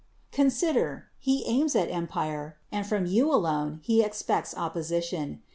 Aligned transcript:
Consider, 0.31 1.09
he 1.19 1.45
aims 1.45 1.75
at 1.75 1.91
empire, 1.91 2.57
and 2.71 2.87
from 2.87 3.05
you 3.05 3.31
alone 3.31 3.81
he 3.83 4.01
expects 4.01 4.57
opposition. 4.57 5.43